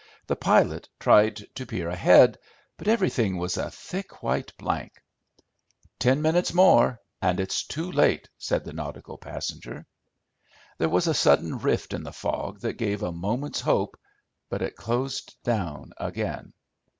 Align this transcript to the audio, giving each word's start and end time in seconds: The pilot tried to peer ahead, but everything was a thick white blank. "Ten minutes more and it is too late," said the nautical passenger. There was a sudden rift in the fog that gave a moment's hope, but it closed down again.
The 0.25 0.35
pilot 0.35 0.89
tried 0.99 1.35
to 1.53 1.65
peer 1.67 1.87
ahead, 1.87 2.39
but 2.75 2.87
everything 2.87 3.37
was 3.37 3.55
a 3.55 3.69
thick 3.69 4.23
white 4.23 4.51
blank. 4.57 4.93
"Ten 5.99 6.23
minutes 6.23 6.55
more 6.55 6.99
and 7.21 7.39
it 7.39 7.51
is 7.51 7.61
too 7.61 7.91
late," 7.91 8.27
said 8.39 8.63
the 8.63 8.73
nautical 8.73 9.19
passenger. 9.19 9.85
There 10.79 10.89
was 10.89 11.05
a 11.05 11.13
sudden 11.13 11.59
rift 11.59 11.93
in 11.93 12.01
the 12.01 12.11
fog 12.13 12.61
that 12.61 12.77
gave 12.79 13.03
a 13.03 13.11
moment's 13.11 13.61
hope, 13.61 13.95
but 14.49 14.63
it 14.63 14.75
closed 14.75 15.35
down 15.43 15.91
again. 15.97 16.51